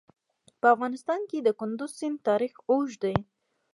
په 0.59 0.67
افغانستان 0.75 1.21
کې 1.29 1.37
د 1.41 1.49
کندز 1.59 1.91
سیند 1.99 2.17
تاریخ 2.29 2.53
اوږد 2.69 2.99
دی. 3.03 3.17